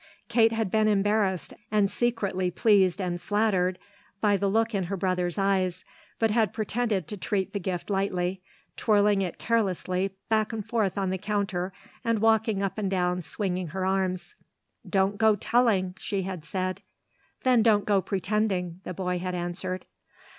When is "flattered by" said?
3.21-4.35